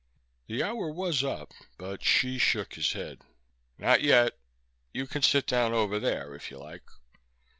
[0.47, 3.21] The hour was up but Hsi shook his head.
[3.77, 4.35] "Not yet.
[4.93, 6.89] You can sit down over there if you like."